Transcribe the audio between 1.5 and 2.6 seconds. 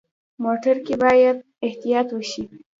احتیاط وشي.